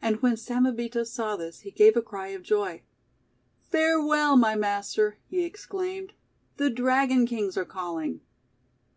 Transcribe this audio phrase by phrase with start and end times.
[0.00, 2.82] And when Samebito saw this he gave a cry of joy.:'
[3.72, 6.12] Farewell, my master!" he exclaimed.
[6.56, 8.20] "The Dragon Kings are calling!'